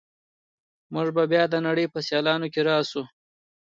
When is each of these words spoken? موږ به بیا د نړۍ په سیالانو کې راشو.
موږ 0.93 1.07
به 1.15 1.23
بیا 1.31 1.43
د 1.49 1.55
نړۍ 1.67 1.85
په 1.93 1.99
سیالانو 2.07 2.47
کې 2.53 2.61
راشو. 2.69 3.03